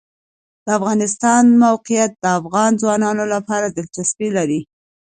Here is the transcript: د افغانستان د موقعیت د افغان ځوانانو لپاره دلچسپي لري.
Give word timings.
د 0.65 0.67
افغانستان 0.79 1.41
د 1.49 1.53
موقعیت 1.65 2.11
د 2.17 2.25
افغان 2.39 2.71
ځوانانو 2.81 3.23
لپاره 3.33 3.67
دلچسپي 3.77 4.29
لري. 4.37 4.61